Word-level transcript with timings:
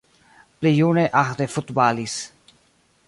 Pli 0.59 0.71
june 0.77 1.03
Ahde 1.21 1.47
futbalis. 1.57 2.17